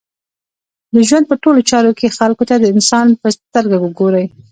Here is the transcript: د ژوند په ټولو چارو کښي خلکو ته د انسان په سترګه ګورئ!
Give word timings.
د 0.93 0.95
ژوند 1.07 1.25
په 1.29 1.35
ټولو 1.43 1.59
چارو 1.69 1.95
کښي 1.97 2.09
خلکو 2.17 2.43
ته 2.49 2.55
د 2.59 2.65
انسان 2.73 3.07
په 3.21 3.27
سترګه 3.37 3.77
ګورئ! 3.99 4.25